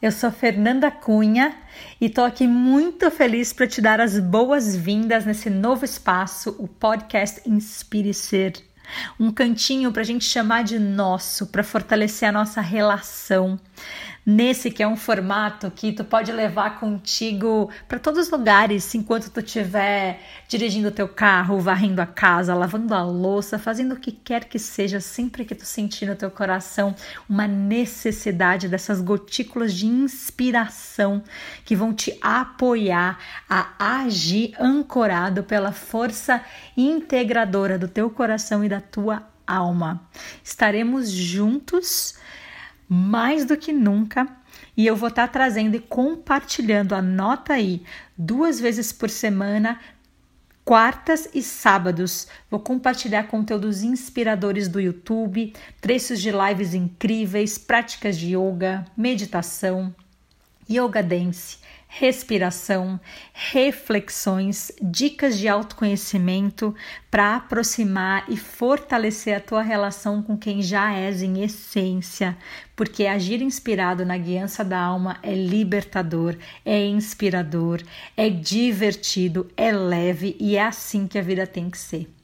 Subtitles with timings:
[0.00, 1.56] Eu sou Fernanda Cunha
[2.00, 7.42] e tô aqui muito feliz para te dar as boas-vindas nesse novo espaço, o podcast
[7.44, 8.52] Inspire Ser.
[9.18, 13.58] Um cantinho para a gente chamar de nosso, para fortalecer a nossa relação
[14.28, 19.30] nesse que é um formato que tu pode levar contigo para todos os lugares enquanto
[19.30, 24.12] tu estiver dirigindo o teu carro, varrendo a casa, lavando a louça, fazendo o que
[24.12, 26.94] quer que seja, sempre que tu sentir no teu coração
[27.26, 31.24] uma necessidade dessas gotículas de inspiração
[31.64, 33.18] que vão te apoiar
[33.48, 36.44] a agir ancorado pela força
[36.76, 40.06] integradora do teu coração e da tua alma.
[40.44, 42.14] Estaremos juntos
[42.88, 44.26] mais do que nunca.
[44.76, 47.82] E eu vou estar tá trazendo e compartilhando, anota aí,
[48.16, 49.78] duas vezes por semana,
[50.64, 52.28] quartas e sábados.
[52.50, 59.94] Vou compartilhar conteúdos inspiradores do YouTube, trechos de lives incríveis, práticas de yoga, meditação,
[60.68, 63.00] yoga dance respiração,
[63.32, 66.74] reflexões, dicas de autoconhecimento
[67.10, 72.36] para aproximar e fortalecer a tua relação com quem já és em essência,
[72.76, 77.82] porque agir inspirado na guiança da alma é libertador, é inspirador,
[78.14, 82.17] é divertido, é leve e é assim que a vida tem que ser.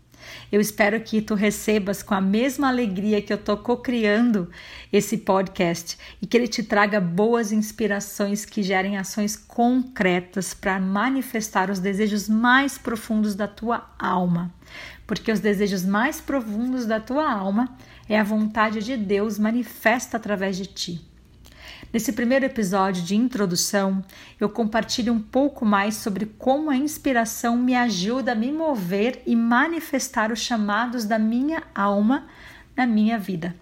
[0.51, 4.51] Eu espero que tu recebas com a mesma alegria que eu tô co-criando
[4.93, 11.71] esse podcast e que ele te traga boas inspirações que gerem ações concretas para manifestar
[11.71, 14.53] os desejos mais profundos da tua alma.
[15.07, 17.77] Porque os desejos mais profundos da tua alma
[18.09, 21.14] é a vontade de Deus manifesta através de ti.
[21.95, 24.05] Nesse primeiro episódio de introdução,
[24.41, 29.37] eu compartilho um pouco mais sobre como a inspiração me ajuda a me mover e
[29.37, 32.27] manifestar os chamados da minha alma
[32.77, 33.55] na minha vida.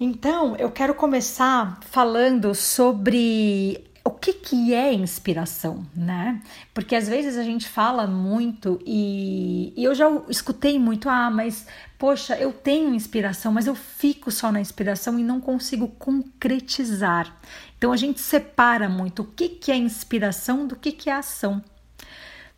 [0.00, 6.40] Então, eu quero começar falando sobre o que, que é inspiração, né?
[6.74, 11.66] Porque às vezes a gente fala muito e, e, eu já escutei muito, ah, mas
[11.98, 17.36] poxa, eu tenho inspiração, mas eu fico só na inspiração e não consigo concretizar.
[17.78, 21.62] Então a gente separa muito o que, que é inspiração do que, que é ação.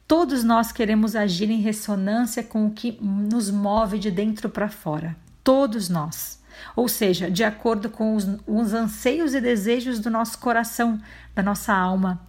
[0.09, 5.17] Todos nós queremos agir em ressonância com o que nos move de dentro para fora.
[5.43, 6.43] Todos nós
[6.75, 11.01] ou seja, de acordo com os, os anseios e desejos do nosso coração,
[11.35, 12.21] da nossa alma,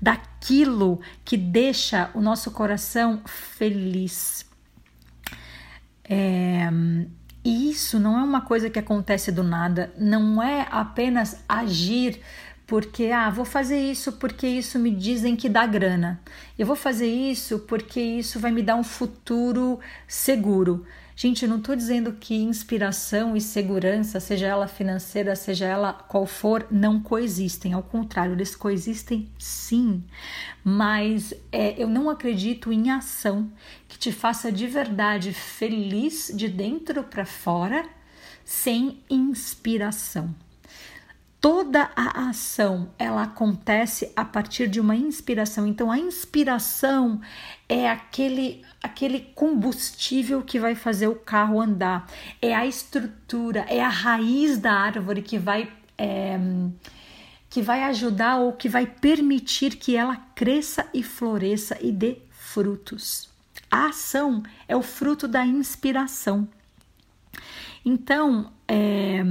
[0.00, 4.46] daquilo que deixa o nosso coração feliz.
[6.04, 6.68] É,
[7.44, 12.20] e isso não é uma coisa que acontece do nada, não é apenas agir
[12.66, 16.20] porque ah, vou fazer isso porque isso me dizem que dá grana.
[16.58, 20.86] Eu vou fazer isso porque isso vai me dar um futuro seguro.
[21.16, 26.66] Gente, não estou dizendo que inspiração e segurança, seja ela financeira, seja ela qual for,
[26.72, 27.72] não coexistem.
[27.72, 30.02] Ao contrário, eles coexistem sim.
[30.64, 33.48] Mas é, eu não acredito em ação
[33.86, 37.86] que te faça de verdade feliz de dentro para fora
[38.44, 40.34] sem inspiração
[41.44, 45.66] toda a ação ela acontece a partir de uma inspiração.
[45.66, 47.20] Então a inspiração
[47.68, 52.06] é aquele aquele combustível que vai fazer o carro andar,
[52.40, 56.38] é a estrutura, é a raiz da árvore que vai é,
[57.48, 63.30] que vai ajudar ou que vai permitir que ela cresça e floresça e dê frutos.
[63.70, 66.48] A ação é o fruto da inspiração.
[67.84, 69.22] Então, é,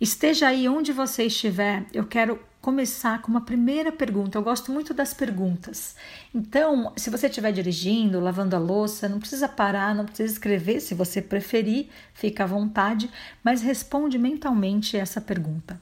[0.00, 4.36] Esteja aí onde você estiver, eu quero começar com uma primeira pergunta.
[4.36, 5.94] Eu gosto muito das perguntas.
[6.34, 10.94] Então, se você estiver dirigindo, lavando a louça, não precisa parar, não precisa escrever, se
[10.94, 13.10] você preferir, fica à vontade,
[13.42, 15.80] mas responde mentalmente essa pergunta.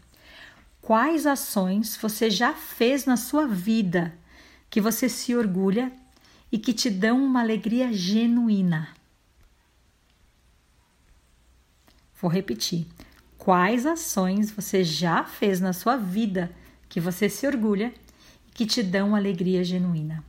[0.83, 4.15] Quais ações você já fez na sua vida
[4.71, 5.91] que você se orgulha
[6.53, 8.89] e que te dão uma alegria genuína?
[12.21, 12.87] Vou repetir.
[13.37, 16.55] Quais ações você já fez na sua vida
[16.97, 17.93] que você se orgulha
[18.49, 20.25] e que te dão alegria genuína?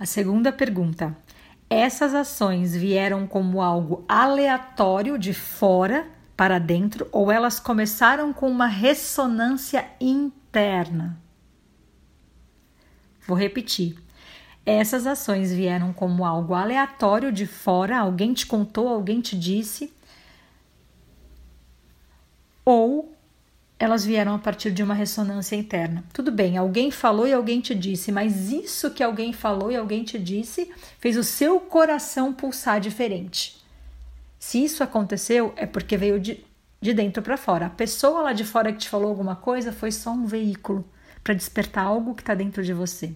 [0.00, 1.16] A segunda pergunta:
[1.70, 8.66] essas ações vieram como algo aleatório de fora para dentro ou elas começaram com uma
[8.66, 11.22] ressonância interna?
[13.24, 14.05] Vou repetir.
[14.66, 19.94] Essas ações vieram como algo aleatório de fora, alguém te contou, alguém te disse,
[22.64, 23.14] ou
[23.78, 26.02] elas vieram a partir de uma ressonância interna.
[26.12, 30.02] Tudo bem, alguém falou e alguém te disse, mas isso que alguém falou e alguém
[30.02, 30.68] te disse
[30.98, 33.64] fez o seu coração pulsar diferente.
[34.36, 36.44] Se isso aconteceu, é porque veio de,
[36.80, 37.66] de dentro para fora.
[37.66, 40.84] A pessoa lá de fora que te falou alguma coisa foi só um veículo
[41.22, 43.14] para despertar algo que está dentro de você.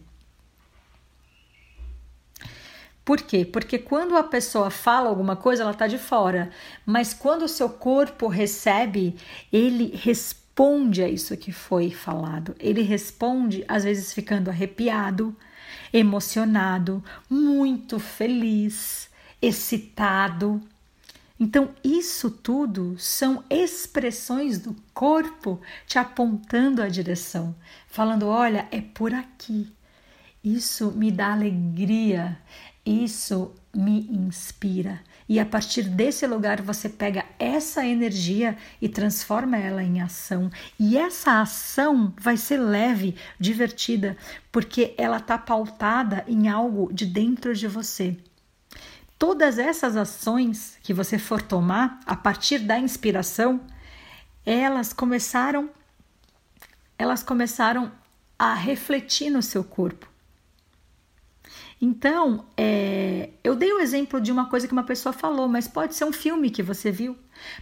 [3.05, 3.45] Por quê?
[3.45, 6.51] Porque quando a pessoa fala alguma coisa, ela está de fora,
[6.85, 9.17] mas quando o seu corpo recebe,
[9.53, 12.55] ele responde a isso que foi falado.
[12.59, 15.35] Ele responde, às vezes ficando arrepiado,
[15.93, 19.09] emocionado, muito feliz,
[19.41, 20.61] excitado.
[21.39, 27.57] Então, isso tudo são expressões do corpo te apontando a direção,
[27.89, 29.73] falando: olha, é por aqui.
[30.43, 32.39] Isso me dá alegria,
[32.85, 35.01] isso me inspira.
[35.29, 40.51] E a partir desse lugar você pega essa energia e transforma ela em ação.
[40.79, 44.17] E essa ação vai ser leve, divertida,
[44.51, 48.17] porque ela está pautada em algo de dentro de você.
[49.17, 53.61] Todas essas ações que você for tomar a partir da inspiração,
[54.45, 55.71] elas começaram
[56.99, 57.91] elas começaram
[58.39, 60.10] a refletir no seu corpo.
[61.81, 65.95] Então, é, eu dei o exemplo de uma coisa que uma pessoa falou, mas pode
[65.95, 67.17] ser um filme que você viu,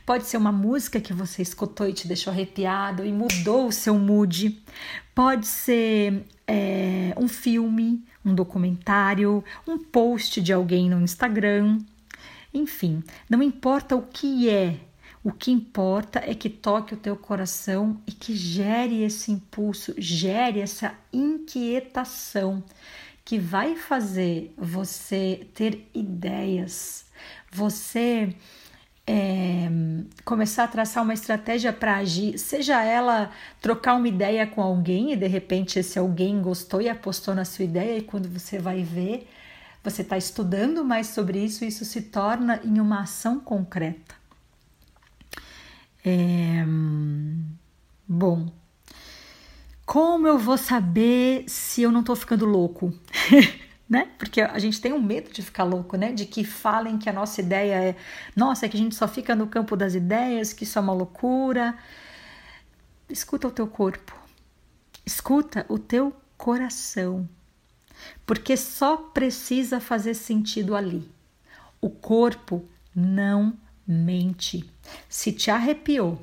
[0.04, 3.96] pode ser uma música que você escutou e te deixou arrepiado e mudou o seu
[3.96, 4.60] mood,
[5.14, 11.78] pode ser é, um filme, um documentário, um post de alguém no Instagram,
[12.52, 14.80] enfim, não importa o que é,
[15.22, 20.58] o que importa é que toque o teu coração e que gere esse impulso, gere
[20.60, 22.64] essa inquietação
[23.28, 27.04] que vai fazer você ter ideias,
[27.52, 28.34] você
[29.06, 29.68] é,
[30.24, 33.30] começar a traçar uma estratégia para agir, seja ela
[33.60, 37.66] trocar uma ideia com alguém e de repente esse alguém gostou e apostou na sua
[37.66, 39.28] ideia, e quando você vai ver,
[39.84, 44.14] você está estudando mais sobre isso, isso se torna em uma ação concreta.
[46.02, 46.64] É,
[48.08, 48.50] bom,
[49.88, 52.92] como eu vou saber se eu não tô ficando louco?
[53.88, 54.06] né?
[54.18, 56.12] Porque a gente tem um medo de ficar louco, né?
[56.12, 57.96] De que falem que a nossa ideia é,
[58.36, 60.92] nossa, é que a gente só fica no campo das ideias, que isso é uma
[60.92, 61.74] loucura.
[63.08, 64.14] Escuta o teu corpo.
[65.06, 67.26] Escuta o teu coração.
[68.26, 71.10] Porque só precisa fazer sentido ali.
[71.80, 72.62] O corpo
[72.94, 73.54] não
[73.86, 74.68] mente.
[75.08, 76.20] Se te arrepiou,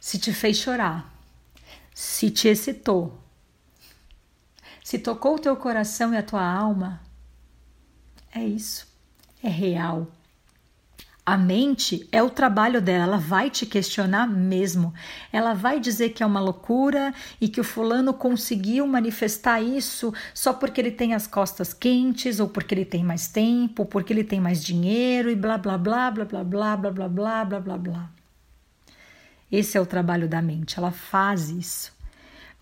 [0.00, 1.19] se te fez chorar,
[2.00, 3.20] se te excitou,
[4.82, 6.98] se tocou o teu coração e a tua alma,
[8.34, 8.86] é isso,
[9.42, 10.06] é real.
[11.26, 14.94] A mente é o trabalho dela, ela vai te questionar mesmo.
[15.30, 20.54] Ela vai dizer que é uma loucura e que o fulano conseguiu manifestar isso só
[20.54, 24.24] porque ele tem as costas quentes, ou porque ele tem mais tempo, ou porque ele
[24.24, 27.78] tem mais dinheiro e blá blá blá blá blá blá blá blá blá blá blá
[27.78, 28.19] blá.
[29.50, 31.92] Esse é o trabalho da mente, ela faz isso.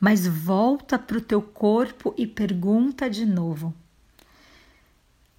[0.01, 3.75] Mas volta para o teu corpo e pergunta de novo.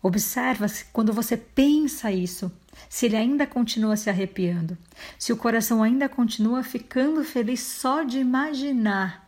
[0.01, 2.51] Observa se quando você pensa isso,
[2.88, 4.77] se ele ainda continua se arrepiando,
[5.18, 9.27] se o coração ainda continua ficando feliz só de imaginar.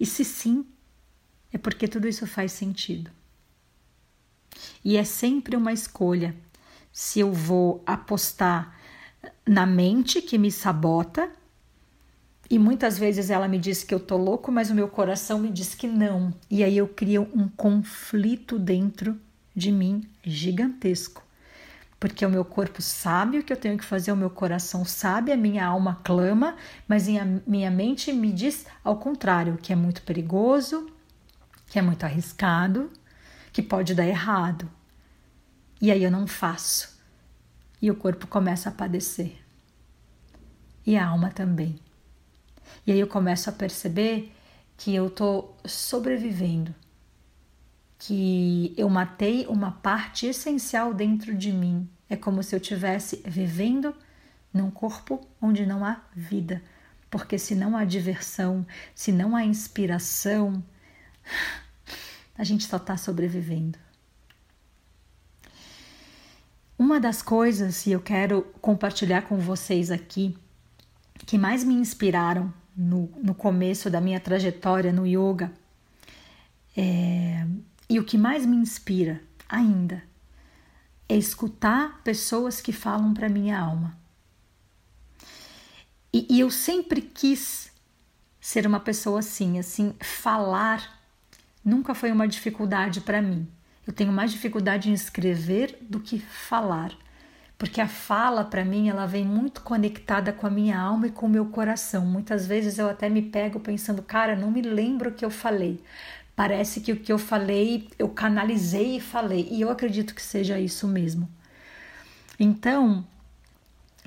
[0.00, 0.66] E se sim,
[1.52, 3.10] é porque tudo isso faz sentido.
[4.84, 6.34] E é sempre uma escolha
[6.92, 8.78] se eu vou apostar
[9.46, 11.30] na mente que me sabota.
[12.50, 15.50] E muitas vezes ela me diz que eu tô louco, mas o meu coração me
[15.50, 16.32] diz que não.
[16.50, 19.18] E aí eu crio um conflito dentro
[19.54, 21.22] de mim gigantesco.
[21.98, 25.32] Porque o meu corpo sabe o que eu tenho que fazer, o meu coração sabe,
[25.32, 26.54] a minha alma clama,
[26.86, 30.86] mas a minha mente me diz ao contrário, que é muito perigoso,
[31.68, 32.90] que é muito arriscado,
[33.52, 34.70] que pode dar errado.
[35.80, 36.93] E aí eu não faço
[37.84, 39.36] e o corpo começa a padecer.
[40.86, 41.78] E a alma também.
[42.86, 44.34] E aí eu começo a perceber
[44.74, 46.74] que eu estou sobrevivendo,
[47.98, 51.86] que eu matei uma parte essencial dentro de mim.
[52.08, 53.94] É como se eu estivesse vivendo
[54.50, 56.62] num corpo onde não há vida.
[57.10, 60.64] Porque se não há diversão, se não há inspiração,
[62.34, 63.83] a gente só está sobrevivendo.
[66.78, 70.36] Uma das coisas, e eu quero compartilhar com vocês aqui,
[71.26, 75.52] que mais me inspiraram no, no começo da minha trajetória no yoga,
[76.76, 77.46] é,
[77.88, 80.02] e o que mais me inspira ainda,
[81.08, 83.96] é escutar pessoas que falam para minha alma.
[86.12, 87.70] E, e eu sempre quis
[88.40, 91.00] ser uma pessoa assim, assim, falar
[91.64, 93.48] nunca foi uma dificuldade para mim.
[93.86, 96.92] Eu tenho mais dificuldade em escrever do que falar,
[97.58, 101.26] porque a fala para mim ela vem muito conectada com a minha alma e com
[101.26, 102.06] o meu coração.
[102.06, 105.82] Muitas vezes eu até me pego pensando, cara, não me lembro o que eu falei.
[106.34, 110.58] Parece que o que eu falei, eu canalizei e falei, e eu acredito que seja
[110.58, 111.28] isso mesmo.
[112.40, 113.06] Então,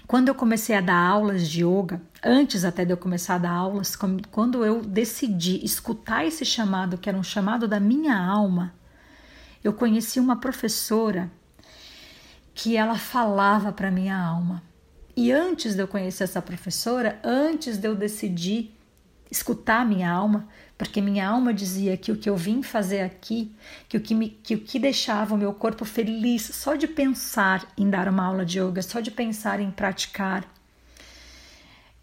[0.06, 3.52] quando eu comecei a dar aulas de yoga, antes até de eu começar a dar
[3.52, 3.96] aulas,
[4.30, 8.74] quando eu decidi escutar esse chamado, que era um chamado da minha alma,
[9.64, 11.32] eu conheci uma professora
[12.54, 14.64] que ela falava para minha alma.
[15.16, 18.76] E antes de eu conhecer essa professora, antes de eu decidir
[19.30, 20.48] escutar minha alma,
[20.78, 23.52] porque minha alma dizia que o que eu vim fazer aqui,
[23.90, 27.68] que o que, me, que o que deixava o meu corpo feliz só de pensar
[27.78, 30.46] em dar uma aula de yoga, só de pensar em praticar,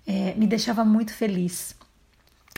[0.07, 1.77] é, me deixava muito feliz.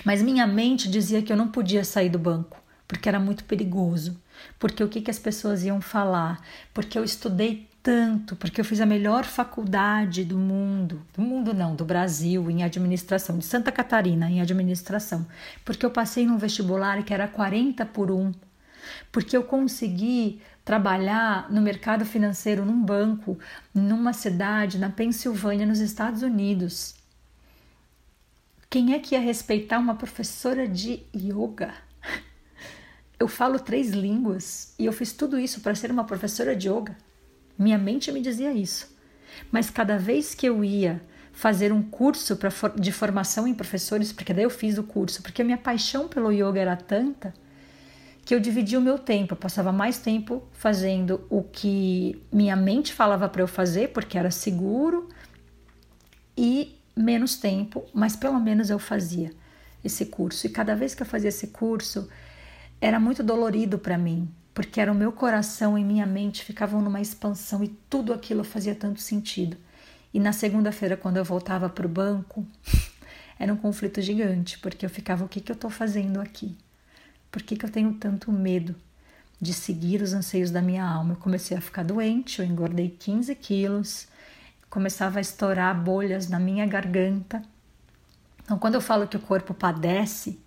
[0.05, 4.21] Mas minha mente dizia que eu não podia sair do banco, porque era muito perigoso,
[4.59, 6.41] porque o que, que as pessoas iam falar,
[6.73, 11.77] porque eu estudei tanto, porque eu fiz a melhor faculdade do mundo, do mundo não,
[11.77, 15.25] do Brasil, em administração, de Santa Catarina, em administração,
[15.65, 18.33] porque eu passei num vestibular que era 40 por 1,
[19.13, 23.39] porque eu consegui trabalhar no mercado financeiro num banco,
[23.73, 26.97] numa cidade na Pensilvânia, nos Estados Unidos.
[28.69, 31.73] Quem é que ia respeitar uma professora de yoga?
[33.19, 36.97] Eu falo três línguas e eu fiz tudo isso para ser uma professora de yoga.
[37.59, 38.95] Minha mente me dizia isso.
[39.51, 41.01] Mas cada vez que eu ia
[41.33, 42.39] fazer um curso
[42.77, 46.33] de formação em professores, porque daí eu fiz o curso, porque a minha paixão pelo
[46.33, 47.35] yoga era tanta
[48.25, 49.35] que eu dividia o meu tempo.
[49.35, 54.31] Eu passava mais tempo fazendo o que minha mente falava para eu fazer, porque era
[54.31, 55.09] seguro,
[56.37, 59.31] e menos tempo, mas pelo menos eu fazia
[59.85, 60.47] esse curso.
[60.47, 62.09] E cada vez que eu fazia esse curso,
[62.81, 67.01] era muito dolorido para mim, porque era o meu coração e minha mente ficavam numa
[67.01, 69.57] expansão e tudo aquilo fazia tanto sentido.
[70.13, 72.47] E na segunda-feira, quando eu voltava para o banco,
[73.39, 76.57] era um conflito gigante, porque eu ficava: o que, que eu estou fazendo aqui?
[77.31, 78.75] Por que, que eu tenho tanto medo
[79.41, 81.13] de seguir os anseios da minha alma?
[81.13, 84.09] Eu comecei a ficar doente, eu engordei 15 quilos,
[84.71, 87.43] começava a estourar bolhas na minha garganta.
[88.43, 90.41] Então, quando eu falo que o corpo padece,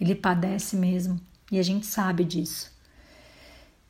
[0.00, 2.70] ele padece mesmo, e a gente sabe disso.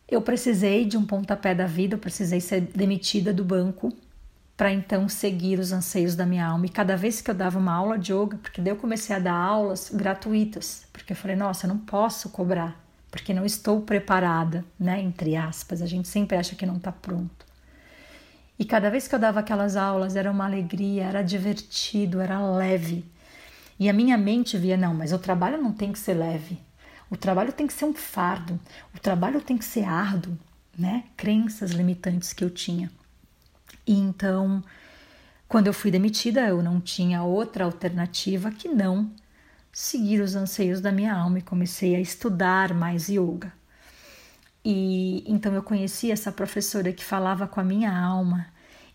[0.08, 3.92] Eu precisei de um pontapé da vida, eu precisei ser demitida do banco
[4.56, 6.66] para então seguir os anseios da minha alma.
[6.66, 9.18] E cada vez que eu dava uma aula de yoga, porque daí eu comecei a
[9.18, 12.78] dar aulas gratuitas, porque eu falei, nossa, eu não posso cobrar,
[13.10, 15.00] porque não estou preparada, né?
[15.00, 17.46] Entre aspas, a gente sempre acha que não está pronto.
[18.58, 23.02] E cada vez que eu dava aquelas aulas era uma alegria, era divertido, era leve.
[23.78, 26.58] E a minha mente via, não, mas o trabalho não tem que ser leve.
[27.10, 28.58] O trabalho tem que ser um fardo,
[28.94, 30.38] o trabalho tem que ser árduo,
[30.78, 31.04] né?
[31.16, 32.90] Crenças limitantes que eu tinha.
[33.86, 34.62] E então,
[35.48, 39.10] quando eu fui demitida, eu não tinha outra alternativa que não
[39.72, 43.52] seguir os anseios da minha alma e comecei a estudar mais yoga.
[44.64, 48.46] E então eu conheci essa professora que falava com a minha alma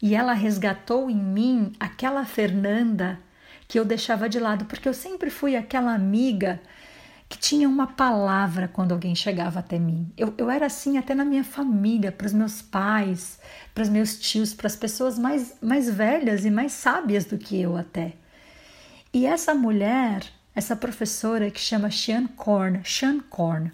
[0.01, 3.19] e ela resgatou em mim aquela Fernanda
[3.67, 6.61] que eu deixava de lado, porque eu sempre fui aquela amiga
[7.27, 10.11] que tinha uma palavra quando alguém chegava até mim.
[10.15, 13.39] Eu, eu era assim até na minha família, para os meus pais,
[13.73, 17.59] para os meus tios, para as pessoas mais, mais velhas e mais sábias do que
[17.59, 18.13] eu até.
[19.13, 23.71] E essa mulher, essa professora que chama Sean Korn, Sean Korn,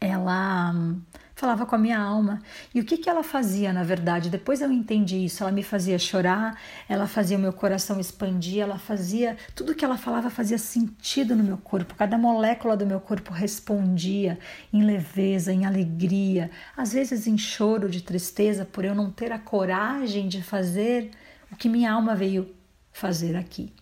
[0.00, 1.00] ela hum,
[1.34, 2.40] falava com a minha alma.
[2.74, 4.30] E o que, que ela fazia, na verdade?
[4.30, 5.42] Depois eu entendi isso.
[5.42, 9.36] Ela me fazia chorar, ela fazia o meu coração expandir, ela fazia.
[9.54, 11.94] Tudo que ela falava fazia sentido no meu corpo.
[11.94, 14.38] Cada molécula do meu corpo respondia
[14.72, 19.38] em leveza, em alegria, às vezes em choro de tristeza por eu não ter a
[19.38, 21.10] coragem de fazer
[21.50, 22.54] o que minha alma veio
[22.92, 23.72] fazer aqui.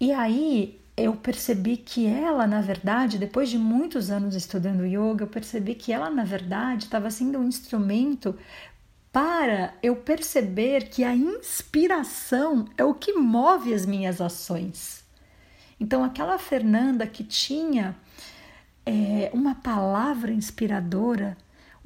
[0.00, 5.28] E aí eu percebi que ela, na verdade, depois de muitos anos estudando yoga, eu
[5.28, 8.36] percebi que ela, na verdade, estava sendo um instrumento
[9.12, 15.04] para eu perceber que a inspiração é o que move as minhas ações.
[15.80, 17.96] Então, aquela Fernanda que tinha
[18.84, 21.36] é, uma palavra inspiradora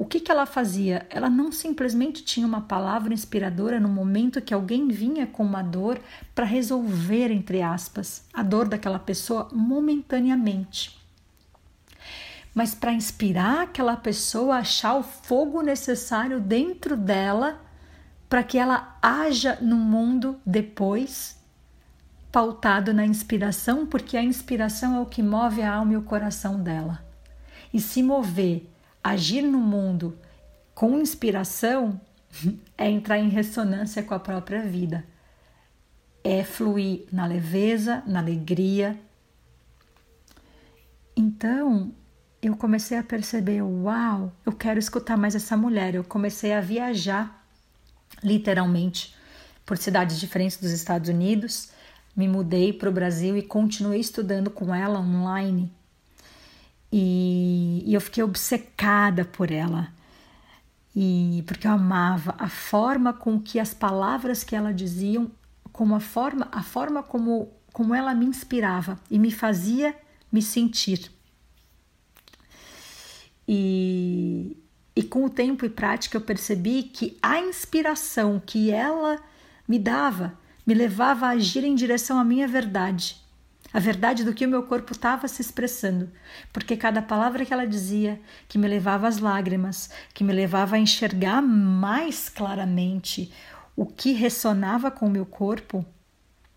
[0.03, 1.07] o que, que ela fazia?
[1.09, 6.01] Ela não simplesmente tinha uma palavra inspiradora no momento que alguém vinha com uma dor
[6.35, 11.01] para resolver, entre aspas, a dor daquela pessoa momentaneamente.
[12.53, 17.61] Mas para inspirar aquela pessoa a achar o fogo necessário dentro dela
[18.29, 21.41] para que ela haja no mundo depois
[22.33, 26.61] pautado na inspiração, porque a inspiração é o que move a alma e o coração
[26.61, 27.05] dela.
[27.73, 28.69] E se mover,
[29.03, 30.19] agir no mundo
[30.75, 32.01] com inspiração,
[32.77, 35.05] é entrar em ressonância com a própria vida.
[36.25, 38.99] É fluir na leveza, na alegria.
[41.17, 41.93] Então,
[42.41, 45.95] eu comecei a perceber, uau, eu quero escutar mais essa mulher.
[45.95, 47.45] Eu comecei a viajar,
[48.23, 49.15] literalmente,
[49.67, 51.71] por cidades diferentes dos Estados Unidos
[52.15, 55.73] me mudei para o Brasil e continuei estudando com ela online.
[56.93, 59.89] E, e, eu fiquei obcecada por ela.
[60.95, 65.31] E porque eu amava a forma com que as palavras que ela diziam,
[65.73, 69.97] como a forma, a forma como, como ela me inspirava e me fazia
[70.31, 71.11] me sentir.
[73.49, 74.57] E,
[74.95, 79.19] e com o tempo e prática eu percebi que a inspiração que ela
[79.67, 83.22] me dava me levava a agir em direção à minha verdade,
[83.73, 86.11] a verdade do que o meu corpo estava se expressando,
[86.53, 90.79] porque cada palavra que ela dizia, que me levava às lágrimas, que me levava a
[90.79, 93.33] enxergar mais claramente
[93.75, 95.85] o que ressonava com o meu corpo,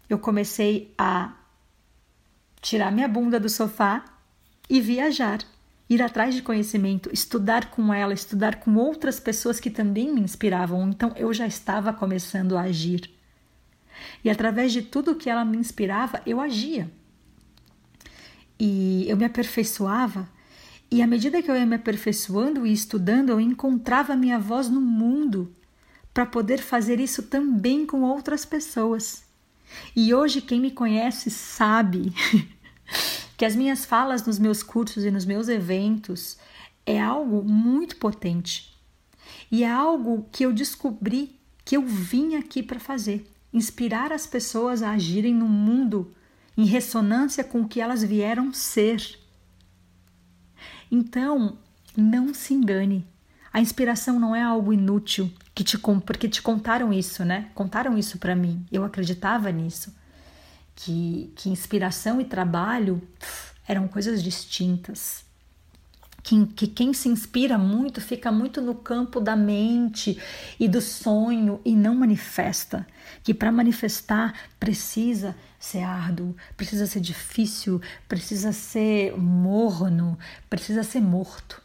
[0.09, 1.33] eu comecei a
[2.61, 4.03] tirar minha bunda do sofá
[4.69, 5.39] e viajar,
[5.89, 10.89] ir atrás de conhecimento, estudar com ela, estudar com outras pessoas que também me inspiravam.
[10.89, 13.09] Então eu já estava começando a agir.
[14.23, 16.89] E através de tudo que ela me inspirava, eu agia.
[18.59, 20.29] E eu me aperfeiçoava.
[20.89, 24.69] E à medida que eu ia me aperfeiçoando e estudando, eu encontrava a minha voz
[24.69, 25.53] no mundo
[26.13, 29.25] para poder fazer isso também com outras pessoas.
[29.95, 32.13] E hoje quem me conhece sabe
[33.35, 36.37] que as minhas falas nos meus cursos e nos meus eventos
[36.85, 38.73] é algo muito potente.
[39.51, 44.83] E é algo que eu descobri que eu vim aqui para fazer inspirar as pessoas
[44.83, 46.13] a agirem no mundo
[46.57, 49.19] em ressonância com o que elas vieram ser.
[50.91, 51.57] Então,
[51.95, 53.05] não se engane.
[53.51, 57.49] A inspiração não é algo inútil que te porque te contaram isso, né?
[57.55, 58.65] Contaram isso para mim.
[58.71, 59.95] Eu acreditava nisso.
[60.75, 65.24] Que, que inspiração e trabalho pff, eram coisas distintas
[66.25, 70.19] que, que quem se inspira muito fica muito no campo da mente
[70.59, 72.85] e do sonho e não manifesta.
[73.23, 80.17] Que para manifestar precisa ser árduo, precisa ser difícil, precisa ser morno,
[80.49, 81.61] precisa ser morto.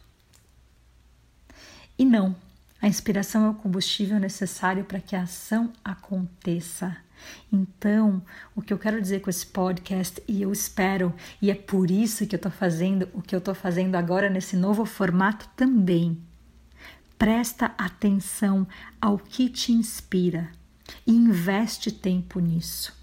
[1.97, 2.35] E não,
[2.79, 6.95] a inspiração é o combustível necessário para que a ação aconteça.
[7.51, 8.23] Então,
[8.55, 12.25] o que eu quero dizer com esse podcast, e eu espero, e é por isso
[12.25, 16.21] que eu estou fazendo o que eu estou fazendo agora nesse novo formato também.
[17.17, 18.67] Presta atenção
[18.99, 20.51] ao que te inspira
[21.05, 22.99] e investe tempo nisso.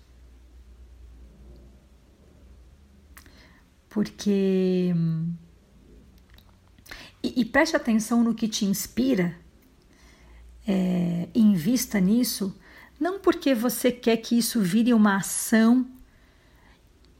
[3.89, 4.95] Porque.
[7.23, 9.37] E, e preste atenção no que te inspira,
[10.67, 12.57] é, invista nisso
[12.99, 15.87] não porque você quer que isso vire uma ação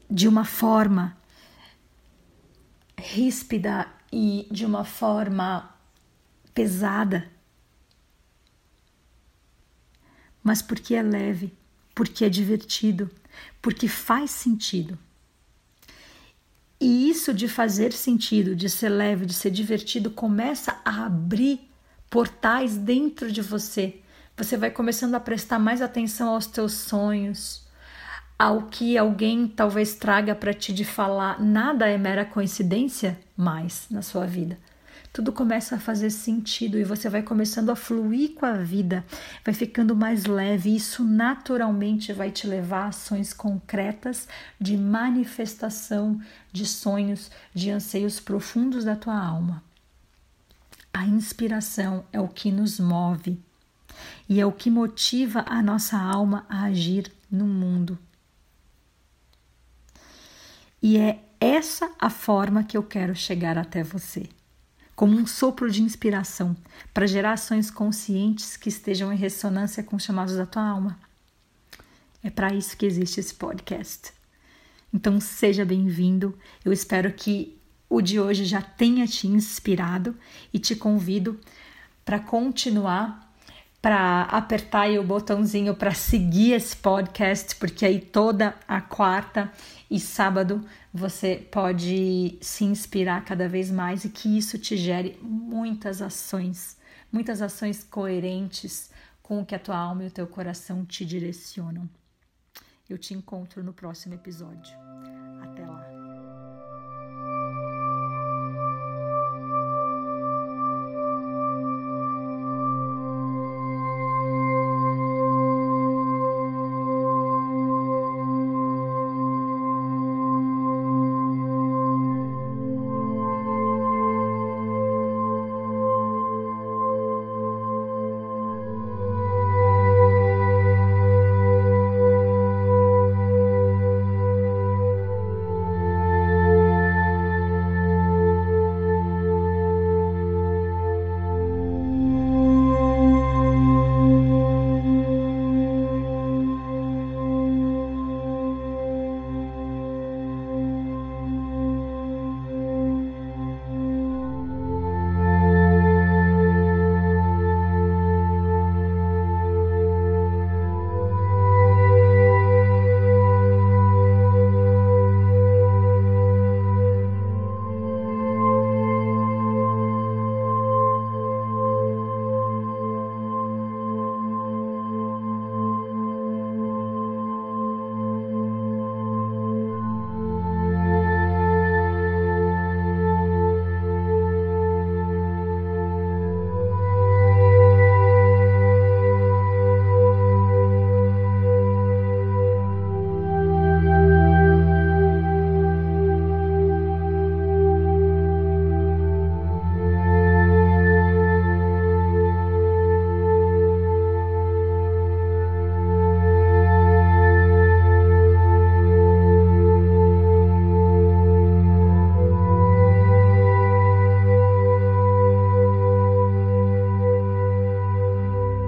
[0.09, 1.17] de uma forma
[2.97, 5.73] ríspida e de uma forma
[6.53, 7.31] pesada,
[10.43, 11.53] mas porque é leve,
[11.95, 13.09] porque é divertido,
[13.61, 14.97] porque faz sentido.
[16.81, 21.69] E isso de fazer sentido, de ser leve, de ser divertido, começa a abrir
[22.09, 24.01] portais dentro de você
[24.39, 27.67] você vai começando a prestar mais atenção aos teus sonhos,
[28.37, 31.41] ao que alguém talvez traga para ti de falar.
[31.41, 34.57] Nada é mera coincidência mais na sua vida.
[35.11, 39.03] Tudo começa a fazer sentido e você vai começando a fluir com a vida,
[39.43, 40.69] vai ficando mais leve.
[40.69, 44.25] E isso naturalmente vai te levar a ações concretas
[44.57, 49.61] de manifestação de sonhos, de anseios profundos da tua alma.
[50.93, 53.37] A inspiração é o que nos move
[54.29, 57.97] e é o que motiva a nossa alma a agir no mundo.
[60.81, 64.29] E é essa a forma que eu quero chegar até você
[64.99, 66.53] como um sopro de inspiração
[66.93, 70.99] para gerar ações conscientes que estejam em ressonância com os chamados da tua alma.
[72.21, 74.11] É para isso que existe esse podcast.
[74.93, 76.37] Então seja bem-vindo.
[76.65, 77.57] Eu espero que
[77.89, 80.17] o de hoje já tenha te inspirado
[80.51, 81.39] e te convido
[82.03, 83.28] para continuar
[83.81, 89.51] para apertar aí o botãozinho para seguir esse podcast, porque aí toda a quarta
[89.89, 96.01] e sábado você pode se inspirar cada vez mais e que isso te gere muitas
[96.01, 96.77] ações,
[97.11, 98.91] muitas ações coerentes
[99.23, 101.89] com o que a tua alma e o teu coração te direcionam.
[102.89, 104.75] Eu te encontro no próximo episódio.
[105.41, 105.88] Até lá!